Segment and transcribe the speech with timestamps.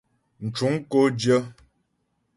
[0.43, 1.39] Mcuŋ kó dyə̂.